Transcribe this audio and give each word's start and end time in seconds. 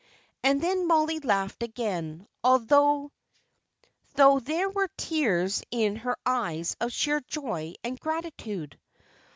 And 0.41 0.59
then 0.63 0.87
Mollie 0.87 1.19
laughed 1.19 1.61
again, 1.61 2.27
though 2.43 3.11
there 4.15 4.67
were 4.67 4.89
tears 4.97 5.61
in 5.69 5.97
her 5.97 6.17
eyes 6.25 6.75
of 6.81 6.91
sheer 6.91 7.21
joy 7.27 7.75
and 7.83 7.99
gratitude. 7.99 8.79